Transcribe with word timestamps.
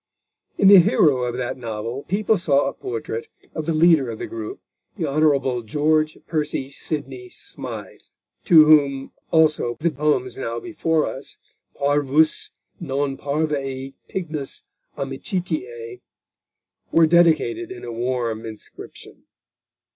In 0.57 0.67
the 0.69 0.79
hero 0.79 1.21
of 1.25 1.37
that 1.37 1.59
novel 1.59 2.01
people 2.07 2.35
saw 2.35 2.67
a 2.67 2.73
portrait 2.73 3.27
of 3.53 3.67
the 3.67 3.73
leader 3.75 4.09
of 4.09 4.17
the 4.17 4.25
group, 4.25 4.59
the 4.95 5.05
Hon. 5.05 5.61
George 5.67 6.17
Percy 6.25 6.71
Sydney 6.71 7.29
Smythe, 7.29 8.01
to 8.45 8.65
whom 8.65 9.11
also 9.29 9.77
the 9.79 9.91
poems 9.91 10.37
now 10.37 10.59
before 10.59 11.05
us, 11.05 11.37
parvus 11.75 12.49
non 12.79 13.15
parvae 13.15 13.93
pignus 14.09 14.63
amicitiae, 14.97 16.01
were 16.91 17.05
dedicated 17.05 17.71
in 17.71 17.83
a 17.83 17.91
warm 17.93 18.43
inscription. 18.43 19.25